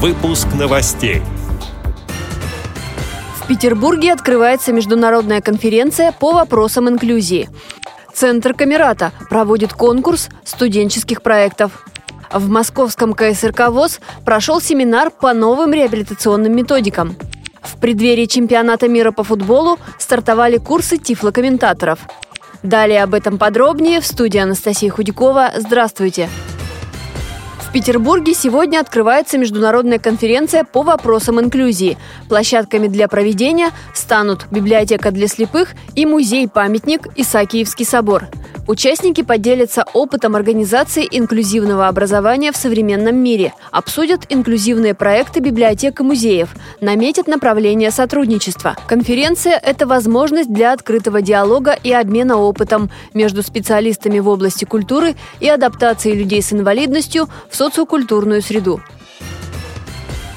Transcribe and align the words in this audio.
Выпуск 0.00 0.46
новостей. 0.56 1.22
В 3.40 3.48
Петербурге 3.48 4.12
открывается 4.12 4.72
международная 4.72 5.40
конференция 5.40 6.12
по 6.12 6.30
вопросам 6.30 6.88
инклюзии. 6.88 7.50
Центр 8.14 8.54
Камерата 8.54 9.10
проводит 9.28 9.72
конкурс 9.72 10.28
студенческих 10.44 11.20
проектов. 11.20 11.84
В 12.32 12.48
московском 12.48 13.12
КСРК 13.12 13.70
ВОЗ 13.70 13.98
прошел 14.24 14.60
семинар 14.60 15.10
по 15.10 15.32
новым 15.32 15.72
реабилитационным 15.72 16.54
методикам. 16.54 17.16
В 17.60 17.76
преддверии 17.80 18.26
чемпионата 18.26 18.86
мира 18.86 19.10
по 19.10 19.24
футболу 19.24 19.80
стартовали 19.98 20.58
курсы 20.58 20.98
тифлокомментаторов. 20.98 21.98
Далее 22.62 23.02
об 23.02 23.14
этом 23.14 23.36
подробнее 23.36 24.00
в 24.00 24.06
студии 24.06 24.38
Анастасия 24.38 24.92
Худякова. 24.92 25.54
Здравствуйте! 25.56 26.28
В 27.68 27.70
Петербурге 27.70 28.32
сегодня 28.32 28.80
открывается 28.80 29.36
международная 29.36 29.98
конференция 29.98 30.64
по 30.64 30.82
вопросам 30.82 31.38
инклюзии. 31.38 31.98
Площадками 32.26 32.88
для 32.88 33.08
проведения 33.08 33.72
станут 33.92 34.46
библиотека 34.50 35.10
для 35.10 35.28
слепых 35.28 35.74
и 35.94 36.06
музей-памятник 36.06 37.08
Исаакиевский 37.16 37.84
собор. 37.84 38.28
Участники 38.68 39.22
поделятся 39.22 39.82
опытом 39.94 40.36
организации 40.36 41.08
инклюзивного 41.10 41.88
образования 41.88 42.52
в 42.52 42.56
современном 42.58 43.16
мире, 43.16 43.54
обсудят 43.70 44.26
инклюзивные 44.28 44.92
проекты 44.92 45.40
библиотек 45.40 46.00
и 46.00 46.02
музеев, 46.02 46.50
наметят 46.82 47.28
направление 47.28 47.90
сотрудничества. 47.90 48.76
Конференция– 48.86 49.58
это 49.64 49.86
возможность 49.86 50.52
для 50.52 50.74
открытого 50.74 51.22
диалога 51.22 51.78
и 51.82 51.90
обмена 51.92 52.36
опытом 52.36 52.90
между 53.14 53.42
специалистами 53.42 54.18
в 54.18 54.28
области 54.28 54.66
культуры 54.66 55.16
и 55.40 55.48
адаптации 55.48 56.12
людей 56.12 56.42
с 56.42 56.52
инвалидностью 56.52 57.26
в 57.48 57.56
социокультурную 57.56 58.42
среду. 58.42 58.82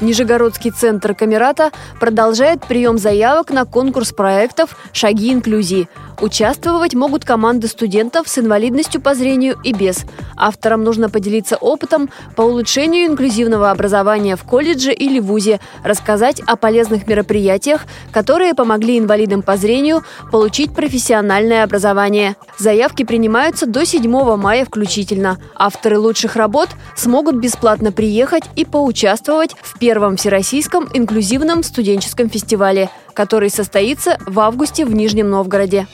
Нижегородский 0.00 0.70
центр 0.70 1.14
Камерата 1.14 1.72
продолжает 1.98 2.62
прием 2.66 2.96
заявок 2.96 3.50
на 3.50 3.66
конкурс 3.66 4.12
проектов 4.12 4.76
«Шаги 4.92 5.32
инклюзии». 5.32 5.88
Участвовать 6.20 6.94
могут 6.94 7.24
команды 7.24 7.66
студентов 7.66 8.28
с 8.28 8.38
инвалидностью 8.38 9.00
по 9.00 9.14
зрению 9.14 9.58
и 9.64 9.72
без. 9.72 10.04
Авторам 10.36 10.84
нужно 10.84 11.08
поделиться 11.08 11.56
опытом 11.56 12.10
по 12.36 12.42
улучшению 12.42 13.06
инклюзивного 13.06 13.70
образования 13.70 14.36
в 14.36 14.44
колледже 14.44 14.92
или 14.92 15.18
вузе, 15.18 15.60
рассказать 15.82 16.40
о 16.40 16.56
полезных 16.56 17.06
мероприятиях, 17.06 17.86
которые 18.12 18.54
помогли 18.54 18.98
инвалидам 18.98 19.40
по 19.40 19.56
зрению 19.56 20.04
получить 20.30 20.74
профессиональное 20.74 21.64
образование. 21.64 22.36
Заявки 22.58 23.04
принимаются 23.04 23.64
до 23.66 23.86
7 23.86 24.36
мая 24.36 24.66
включительно. 24.66 25.38
Авторы 25.54 25.98
лучших 25.98 26.36
работ 26.36 26.68
смогут 26.96 27.36
бесплатно 27.36 27.92
приехать 27.92 28.44
и 28.56 28.66
поучаствовать 28.66 29.54
в 29.62 29.78
первом 29.78 30.18
Всероссийском 30.18 30.86
инклюзивном 30.92 31.62
студенческом 31.62 32.28
фестивале, 32.28 32.90
который 33.12 33.50
состоится 33.50 34.18
в 34.26 34.40
августе 34.40 34.84
в 34.84 34.94
Нижнем 34.94 35.30
Новгороде. 35.30 35.86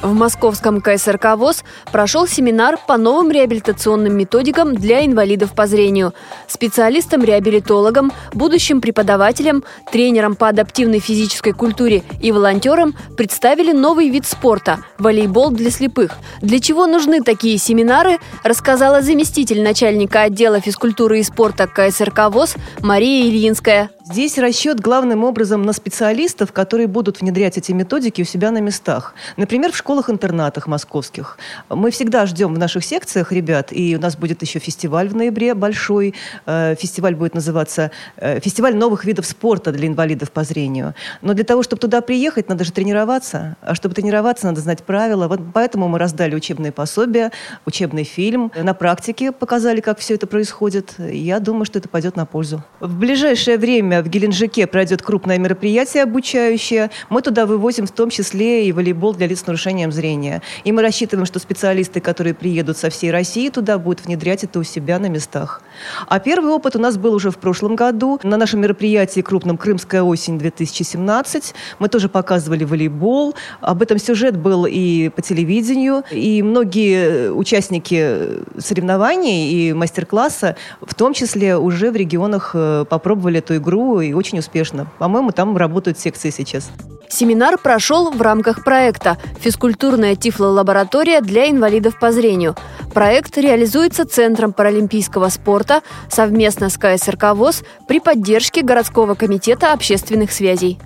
В 0.00 0.14
московском 0.14 0.80
КСРК 0.80 1.36
ВОЗ 1.36 1.64
прошел 1.90 2.28
семинар 2.28 2.78
по 2.86 2.96
новым 2.96 3.32
реабилитационным 3.32 4.16
методикам 4.16 4.76
для 4.76 5.04
инвалидов 5.04 5.54
по 5.54 5.66
зрению. 5.66 6.14
Специалистам-реабилитологам, 6.46 8.12
будущим 8.32 8.80
преподавателям, 8.80 9.64
тренерам 9.90 10.36
по 10.36 10.48
адаптивной 10.48 11.00
физической 11.00 11.52
культуре 11.52 12.04
и 12.22 12.30
волонтерам 12.30 12.94
представили 13.16 13.72
новый 13.72 14.08
вид 14.08 14.24
спорта– 14.24 14.78
волейбол 14.98 15.50
для 15.50 15.70
слепых. 15.70 16.16
Для 16.42 16.60
чего 16.60 16.86
нужны 16.86 17.20
такие 17.20 17.58
семинары, 17.58 18.18
рассказала 18.44 19.02
заместитель 19.02 19.62
начальника 19.62 20.22
отдела 20.22 20.60
физкультуры 20.60 21.18
и 21.18 21.24
спорта 21.24 21.66
КСРК 21.66 22.30
ВОЗ 22.30 22.54
Мария 22.80 23.28
Ильинская. 23.28 23.90
Здесь 24.10 24.38
расчет 24.38 24.80
главным 24.80 25.22
образом 25.22 25.64
на 25.64 25.74
специалистов, 25.74 26.52
которые 26.52 26.86
будут 26.86 27.20
внедрять 27.20 27.58
эти 27.58 27.72
методики 27.72 28.22
у 28.22 28.24
себя 28.24 28.50
на 28.50 28.58
местах. 28.58 29.14
Например, 29.36 29.70
в 29.70 29.76
школах-интернатах 29.76 30.66
московских. 30.66 31.36
Мы 31.68 31.90
всегда 31.90 32.24
ждем 32.24 32.54
в 32.54 32.58
наших 32.58 32.84
секциях 32.84 33.32
ребят, 33.32 33.68
и 33.70 33.96
у 33.96 34.00
нас 34.00 34.16
будет 34.16 34.40
еще 34.40 34.60
фестиваль 34.60 35.10
в 35.10 35.14
ноябре 35.14 35.52
большой. 35.52 36.14
Э, 36.46 36.74
фестиваль 36.80 37.16
будет 37.16 37.34
называться 37.34 37.90
э, 38.16 38.40
«Фестиваль 38.40 38.74
новых 38.74 39.04
видов 39.04 39.26
спорта 39.26 39.72
для 39.72 39.86
инвалидов 39.86 40.30
по 40.30 40.42
зрению». 40.42 40.94
Но 41.20 41.34
для 41.34 41.44
того, 41.44 41.62
чтобы 41.62 41.80
туда 41.80 42.00
приехать, 42.00 42.48
надо 42.48 42.64
же 42.64 42.72
тренироваться. 42.72 43.58
А 43.60 43.74
чтобы 43.74 43.94
тренироваться, 43.94 44.46
надо 44.46 44.62
знать 44.62 44.84
правила. 44.84 45.28
Вот 45.28 45.40
поэтому 45.52 45.86
мы 45.86 45.98
раздали 45.98 46.34
учебные 46.34 46.72
пособия, 46.72 47.30
учебный 47.66 48.04
фильм. 48.04 48.52
На 48.56 48.72
практике 48.72 49.32
показали, 49.32 49.82
как 49.82 49.98
все 49.98 50.14
это 50.14 50.26
происходит. 50.26 50.94
Я 50.98 51.40
думаю, 51.40 51.66
что 51.66 51.78
это 51.78 51.90
пойдет 51.90 52.16
на 52.16 52.24
пользу. 52.24 52.64
В 52.80 52.98
ближайшее 52.98 53.58
время 53.58 53.97
в 54.02 54.08
Геленджике 54.08 54.66
пройдет 54.66 55.02
крупное 55.02 55.38
мероприятие 55.38 56.02
обучающее. 56.02 56.90
Мы 57.08 57.22
туда 57.22 57.46
вывозим 57.46 57.86
в 57.86 57.90
том 57.90 58.10
числе 58.10 58.66
и 58.66 58.72
волейбол 58.72 59.14
для 59.14 59.26
лиц 59.26 59.40
с 59.40 59.46
нарушением 59.46 59.92
зрения. 59.92 60.42
И 60.64 60.72
мы 60.72 60.82
рассчитываем, 60.82 61.26
что 61.26 61.38
специалисты, 61.38 62.00
которые 62.00 62.34
приедут 62.34 62.76
со 62.76 62.90
всей 62.90 63.10
России 63.10 63.48
туда, 63.48 63.78
будут 63.78 64.04
внедрять 64.06 64.44
это 64.44 64.58
у 64.58 64.62
себя 64.62 64.98
на 64.98 65.06
местах. 65.06 65.62
А 66.06 66.18
первый 66.18 66.50
опыт 66.52 66.76
у 66.76 66.78
нас 66.78 66.96
был 66.96 67.14
уже 67.14 67.30
в 67.30 67.38
прошлом 67.38 67.76
году. 67.76 68.20
На 68.22 68.36
нашем 68.36 68.60
мероприятии 68.60 69.20
крупном 69.20 69.56
«Крымская 69.56 70.02
осень-2017» 70.02 71.54
мы 71.78 71.88
тоже 71.88 72.08
показывали 72.08 72.64
волейбол. 72.64 73.34
Об 73.60 73.82
этом 73.82 73.98
сюжет 73.98 74.36
был 74.36 74.66
и 74.66 75.08
по 75.08 75.22
телевидению. 75.22 76.04
И 76.10 76.42
многие 76.42 77.30
участники 77.32 78.18
соревнований 78.58 79.50
и 79.50 79.72
мастер-класса, 79.72 80.56
в 80.80 80.94
том 80.94 81.14
числе 81.14 81.56
уже 81.56 81.90
в 81.90 81.96
регионах 81.96 82.50
э, 82.54 82.84
попробовали 82.88 83.38
эту 83.38 83.56
игру 83.56 83.87
и 84.00 84.12
очень 84.12 84.38
успешно. 84.38 84.86
По-моему, 84.98 85.32
там 85.32 85.56
работают 85.56 85.98
секции 85.98 86.30
сейчас. 86.30 86.70
Семинар 87.08 87.58
прошел 87.58 88.10
в 88.10 88.20
рамках 88.20 88.64
проекта 88.64 89.16
«Физкультурная 89.40 90.14
тифлолаборатория 90.14 91.20
для 91.20 91.48
инвалидов 91.48 91.98
по 91.98 92.12
зрению». 92.12 92.54
Проект 92.92 93.36
реализуется 93.38 94.04
Центром 94.04 94.52
паралимпийского 94.52 95.28
спорта 95.28 95.82
совместно 96.10 96.68
с 96.68 96.76
КСРК 96.76 97.34
ВОЗ 97.34 97.62
при 97.86 98.00
поддержке 98.00 98.62
городского 98.62 99.14
комитета 99.14 99.72
общественных 99.72 100.32
связей. 100.32 100.78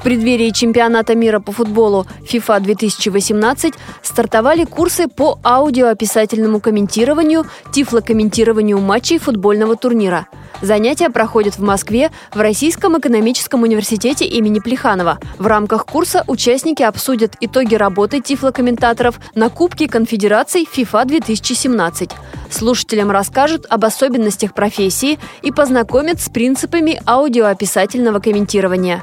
В 0.00 0.02
преддверии 0.02 0.48
чемпионата 0.48 1.14
мира 1.14 1.40
по 1.40 1.52
футболу 1.52 2.06
FIFA 2.22 2.60
2018 2.60 3.74
стартовали 4.00 4.64
курсы 4.64 5.08
по 5.08 5.38
аудиоописательному 5.44 6.58
комментированию, 6.58 7.44
тифлокомментированию 7.70 8.78
матчей 8.78 9.18
футбольного 9.18 9.76
турнира. 9.76 10.26
Занятия 10.62 11.10
проходят 11.10 11.58
в 11.58 11.62
Москве 11.62 12.10
в 12.32 12.40
Российском 12.40 12.98
экономическом 12.98 13.62
университете 13.62 14.24
имени 14.24 14.60
Плеханова. 14.60 15.18
В 15.38 15.46
рамках 15.46 15.84
курса 15.84 16.24
участники 16.26 16.82
обсудят 16.82 17.34
итоги 17.42 17.74
работы 17.74 18.22
тифлокомментаторов 18.22 19.20
на 19.34 19.50
Кубке 19.50 19.86
конфедераций 19.86 20.66
FIFA 20.66 21.08
2017. 21.08 22.10
Слушателям 22.50 23.10
расскажут 23.10 23.66
об 23.68 23.84
особенностях 23.84 24.54
профессии 24.54 25.18
и 25.42 25.52
познакомят 25.52 26.22
с 26.22 26.30
принципами 26.30 26.98
аудиоописательного 27.06 28.18
комментирования. 28.20 29.02